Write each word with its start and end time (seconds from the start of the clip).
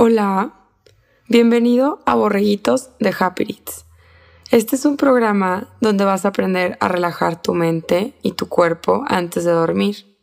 Hola, 0.00 0.52
bienvenido 1.26 1.98
a 2.06 2.14
Borreguitos 2.14 2.90
de 3.00 3.12
Happy. 3.18 3.60
Este 4.52 4.76
es 4.76 4.84
un 4.84 4.96
programa 4.96 5.66
donde 5.80 6.04
vas 6.04 6.24
a 6.24 6.28
aprender 6.28 6.78
a 6.78 6.86
relajar 6.86 7.42
tu 7.42 7.52
mente 7.52 8.14
y 8.22 8.30
tu 8.30 8.48
cuerpo 8.48 9.02
antes 9.08 9.42
de 9.42 9.50
dormir. 9.50 10.16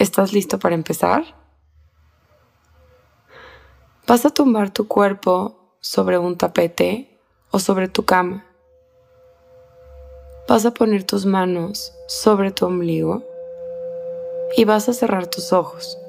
¿Estás 0.00 0.32
listo 0.32 0.58
para 0.58 0.74
empezar? 0.74 1.36
Vas 4.08 4.26
a 4.26 4.30
tumbar 4.30 4.70
tu 4.70 4.88
cuerpo 4.88 5.76
sobre 5.78 6.18
un 6.18 6.36
tapete 6.36 7.16
o 7.52 7.60
sobre 7.60 7.86
tu 7.86 8.04
cama. 8.04 8.44
Vas 10.48 10.66
a 10.66 10.74
poner 10.74 11.04
tus 11.04 11.24
manos 11.24 11.92
sobre 12.08 12.50
tu 12.50 12.66
ombligo 12.66 13.22
y 14.56 14.64
vas 14.64 14.88
a 14.88 14.92
cerrar 14.92 15.28
tus 15.28 15.52
ojos. 15.52 15.99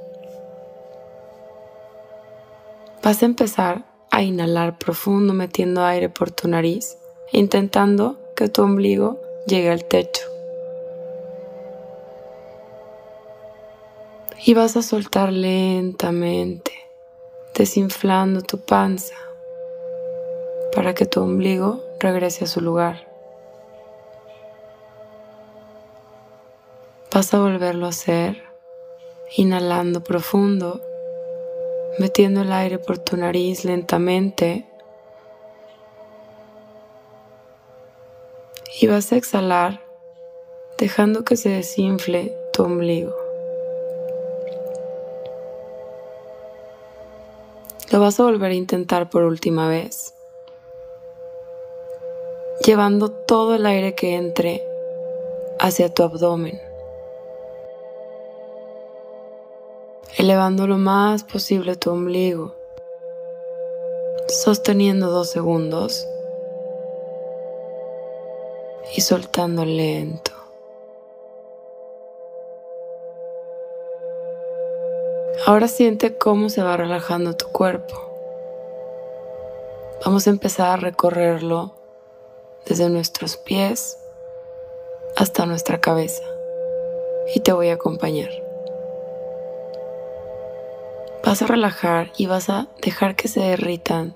Vas 3.03 3.23
a 3.23 3.25
empezar 3.25 3.83
a 4.11 4.21
inhalar 4.21 4.77
profundo 4.77 5.33
metiendo 5.33 5.83
aire 5.83 6.07
por 6.07 6.29
tu 6.29 6.47
nariz, 6.47 6.99
intentando 7.31 8.19
que 8.35 8.47
tu 8.47 8.61
ombligo 8.61 9.19
llegue 9.47 9.71
al 9.71 9.85
techo. 9.85 10.21
Y 14.45 14.53
vas 14.53 14.77
a 14.77 14.83
soltar 14.83 15.33
lentamente, 15.33 16.73
desinflando 17.55 18.43
tu 18.43 18.59
panza 18.59 19.15
para 20.71 20.93
que 20.93 21.07
tu 21.07 21.21
ombligo 21.21 21.83
regrese 21.99 22.43
a 22.43 22.47
su 22.47 22.61
lugar. 22.61 23.07
Vas 27.11 27.33
a 27.33 27.39
volverlo 27.39 27.87
a 27.87 27.89
hacer, 27.89 28.43
inhalando 29.35 30.03
profundo 30.03 30.81
metiendo 31.99 32.41
el 32.41 32.51
aire 32.51 32.79
por 32.79 32.97
tu 32.97 33.17
nariz 33.17 33.65
lentamente. 33.65 34.65
Y 38.79 38.87
vas 38.87 39.11
a 39.11 39.17
exhalar 39.17 39.81
dejando 40.77 41.23
que 41.23 41.37
se 41.37 41.49
desinfle 41.49 42.35
tu 42.53 42.63
ombligo. 42.63 43.15
Lo 47.91 47.99
vas 47.99 48.19
a 48.19 48.23
volver 48.23 48.51
a 48.51 48.55
intentar 48.55 49.09
por 49.09 49.23
última 49.23 49.67
vez, 49.67 50.13
llevando 52.65 53.11
todo 53.11 53.55
el 53.55 53.65
aire 53.65 53.95
que 53.95 54.15
entre 54.15 54.63
hacia 55.59 55.93
tu 55.93 56.03
abdomen. 56.03 56.70
Elevando 60.17 60.67
lo 60.67 60.77
más 60.77 61.23
posible 61.23 61.75
tu 61.75 61.91
ombligo, 61.91 62.53
sosteniendo 64.27 65.09
dos 65.09 65.29
segundos 65.29 66.07
y 68.95 69.01
soltando 69.01 69.63
lento. 69.65 70.31
Ahora 75.45 75.67
siente 75.67 76.17
cómo 76.17 76.49
se 76.49 76.61
va 76.61 76.77
relajando 76.77 77.35
tu 77.35 77.47
cuerpo. 77.47 77.95
Vamos 80.05 80.27
a 80.27 80.29
empezar 80.29 80.69
a 80.69 80.77
recorrerlo 80.77 81.73
desde 82.65 82.89
nuestros 82.89 83.37
pies 83.37 83.97
hasta 85.15 85.45
nuestra 85.45 85.79
cabeza 85.79 86.23
y 87.33 87.39
te 87.39 87.53
voy 87.53 87.69
a 87.69 87.73
acompañar. 87.73 88.50
Vas 91.23 91.41
a 91.43 91.47
relajar 91.47 92.11
y 92.17 92.25
vas 92.25 92.49
a 92.49 92.67
dejar 92.81 93.15
que 93.15 93.27
se 93.27 93.41
derritan 93.41 94.15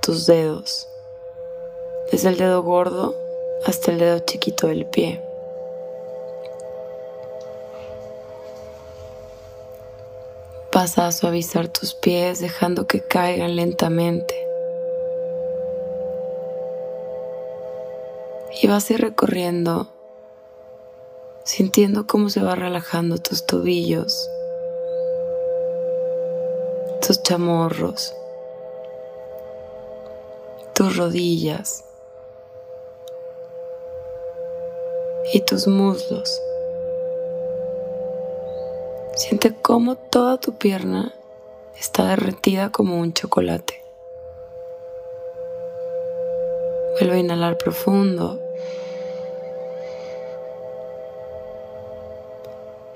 tus 0.00 0.26
dedos, 0.26 0.88
desde 2.10 2.30
el 2.30 2.38
dedo 2.38 2.62
gordo 2.62 3.14
hasta 3.66 3.90
el 3.90 3.98
dedo 3.98 4.20
chiquito 4.20 4.66
del 4.68 4.86
pie. 4.86 5.22
Vas 10.72 10.98
a 10.98 11.12
suavizar 11.12 11.68
tus 11.68 11.94
pies 11.94 12.40
dejando 12.40 12.86
que 12.86 13.00
caigan 13.00 13.56
lentamente. 13.56 14.34
Y 18.62 18.66
vas 18.66 18.88
a 18.88 18.94
ir 18.94 19.00
recorriendo, 19.02 19.88
sintiendo 21.44 22.06
cómo 22.06 22.30
se 22.30 22.42
va 22.42 22.54
relajando 22.54 23.18
tus 23.18 23.46
tobillos, 23.46 24.30
tus 27.00 27.22
chamorros, 27.22 28.14
tus 30.74 30.96
rodillas 30.96 31.84
y 35.32 35.40
tus 35.40 35.66
muslos. 35.66 36.40
Siente 39.14 39.54
cómo 39.62 39.96
toda 39.96 40.38
tu 40.38 40.58
pierna 40.58 41.14
está 41.78 42.08
derretida 42.08 42.70
como 42.70 42.98
un 43.00 43.12
chocolate. 43.12 43.82
Vuelve 46.98 47.16
a 47.16 47.18
inhalar 47.18 47.58
profundo. 47.58 48.40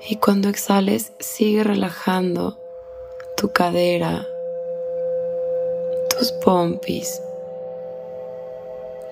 Y 0.07 0.17
cuando 0.17 0.49
exhales, 0.49 1.13
sigue 1.19 1.63
relajando 1.63 2.60
tu 3.41 3.51
cadera, 3.51 4.27
tus 6.11 6.31
pompis, 6.31 7.19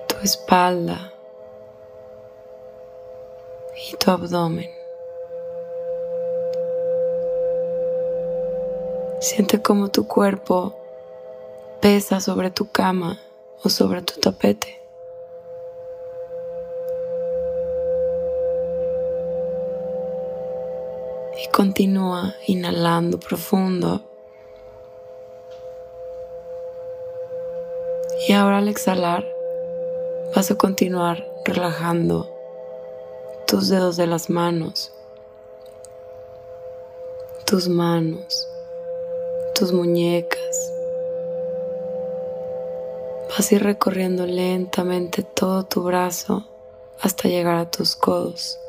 tu 0.06 0.14
espalda 0.22 1.12
y 3.74 3.96
tu 3.96 4.08
abdomen. 4.08 4.70
Siente 9.18 9.60
como 9.60 9.88
tu 9.88 10.06
cuerpo 10.06 10.76
pesa 11.80 12.20
sobre 12.20 12.52
tu 12.52 12.70
cama 12.70 13.18
o 13.64 13.68
sobre 13.68 14.00
tu 14.02 14.20
tapete. 14.20 14.80
Y 21.42 21.48
continúa 21.48 22.36
inhalando 22.46 23.18
profundo 23.18 24.09
Y 28.30 28.32
ahora 28.32 28.58
al 28.58 28.68
exhalar 28.68 29.26
vas 30.36 30.52
a 30.52 30.54
continuar 30.54 31.26
relajando 31.44 32.32
tus 33.48 33.68
dedos 33.68 33.96
de 33.96 34.06
las 34.06 34.30
manos, 34.30 34.92
tus 37.44 37.68
manos, 37.68 38.46
tus 39.56 39.72
muñecas. 39.72 40.72
Vas 43.30 43.50
a 43.50 43.54
ir 43.56 43.64
recorriendo 43.64 44.24
lentamente 44.26 45.24
todo 45.24 45.64
tu 45.64 45.82
brazo 45.82 46.46
hasta 47.00 47.28
llegar 47.28 47.56
a 47.56 47.68
tus 47.68 47.96
codos. 47.96 48.60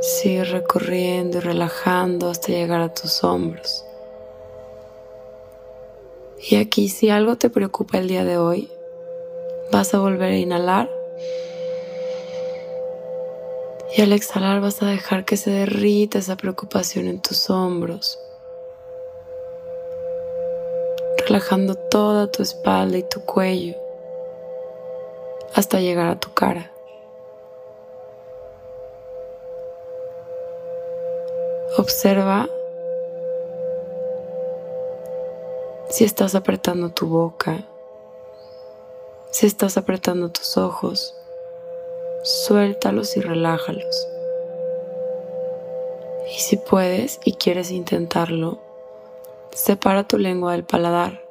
Sigue 0.00 0.44
recorriendo 0.44 1.38
y 1.38 1.40
relajando 1.40 2.30
hasta 2.30 2.52
llegar 2.52 2.82
a 2.82 2.94
tus 2.94 3.24
hombros. 3.24 3.84
Y 6.48 6.56
aquí 6.56 6.88
si 6.88 7.10
algo 7.10 7.36
te 7.36 7.50
preocupa 7.50 7.98
el 7.98 8.06
día 8.06 8.24
de 8.24 8.38
hoy, 8.38 8.70
vas 9.72 9.92
a 9.94 9.98
volver 9.98 10.30
a 10.30 10.36
inhalar. 10.36 10.88
Y 13.96 14.02
al 14.02 14.12
exhalar 14.12 14.60
vas 14.60 14.80
a 14.80 14.86
dejar 14.86 15.24
que 15.24 15.36
se 15.36 15.50
derrita 15.50 16.18
esa 16.18 16.36
preocupación 16.36 17.08
en 17.08 17.20
tus 17.20 17.50
hombros, 17.50 18.20
relajando 21.26 21.74
toda 21.74 22.30
tu 22.30 22.44
espalda 22.44 22.98
y 22.98 23.02
tu 23.02 23.22
cuello 23.22 23.74
hasta 25.54 25.80
llegar 25.80 26.10
a 26.10 26.20
tu 26.20 26.32
cara. 26.32 26.70
Observa 31.76 32.48
si 35.96 36.04
estás 36.04 36.34
apretando 36.34 36.90
tu 36.90 37.06
boca, 37.06 37.64
si 39.30 39.46
estás 39.46 39.78
apretando 39.78 40.30
tus 40.30 40.58
ojos, 40.58 41.14
suéltalos 42.22 43.16
y 43.16 43.22
relájalos. 43.22 44.06
Y 46.28 46.38
si 46.38 46.58
puedes 46.58 47.18
y 47.24 47.32
quieres 47.32 47.70
intentarlo, 47.70 48.58
separa 49.54 50.06
tu 50.06 50.18
lengua 50.18 50.52
del 50.52 50.64
paladar 50.64 51.24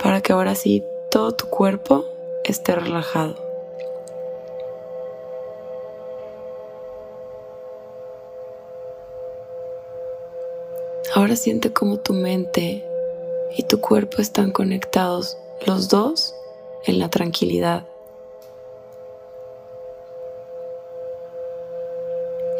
para 0.00 0.20
que 0.20 0.32
ahora 0.32 0.54
sí 0.54 0.84
todo 1.10 1.32
tu 1.32 1.48
cuerpo 1.48 2.04
esté 2.44 2.76
relajado. 2.76 3.34
Ahora 11.12 11.34
siente 11.34 11.72
como 11.72 11.98
tu 11.98 12.14
mente 12.14 12.86
y 13.56 13.64
tu 13.64 13.80
cuerpo 13.80 14.22
están 14.22 14.50
conectados, 14.50 15.36
los 15.66 15.88
dos 15.88 16.34
en 16.84 16.98
la 16.98 17.10
tranquilidad. 17.10 17.86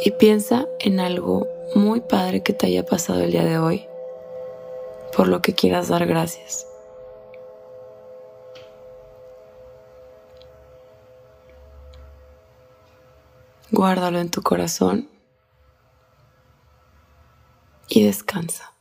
Y 0.04 0.10
piensa 0.12 0.66
en 0.80 1.00
algo 1.00 1.46
muy 1.74 2.00
padre 2.00 2.42
que 2.42 2.52
te 2.52 2.66
haya 2.66 2.84
pasado 2.84 3.22
el 3.22 3.32
día 3.32 3.44
de 3.44 3.58
hoy, 3.58 3.86
por 5.16 5.28
lo 5.28 5.40
que 5.42 5.54
quieras 5.54 5.88
dar 5.88 6.06
gracias. 6.06 6.66
Guárdalo 13.70 14.18
en 14.18 14.30
tu 14.30 14.42
corazón 14.42 15.08
y 17.88 18.04
descansa. 18.04 18.71